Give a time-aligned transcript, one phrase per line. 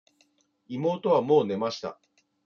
[0.67, 1.99] 妹はもう寝ました。